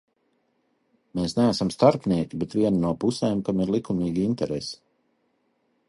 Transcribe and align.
Mēs 1.19 1.35
neesam 1.39 1.69
starpnieki, 1.75 2.41
bet 2.45 2.57
viena 2.61 2.81
no 2.87 2.95
pusēm, 3.05 3.45
kam 3.51 3.65
ir 3.67 3.75
likumīga 3.77 4.27
interese. 4.31 4.77